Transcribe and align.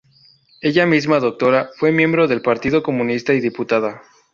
Ella 0.61 0.87
misma 0.87 1.19
doctora, 1.19 1.69
fue 1.77 1.91
miembro 1.91 2.27
del 2.27 2.41
partido 2.41 2.81
comunista 2.81 3.35
y 3.35 3.39
diputada. 3.39 4.01